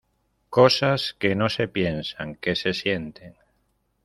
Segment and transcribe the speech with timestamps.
[0.49, 3.37] cosas que no se piensan, que se sienten.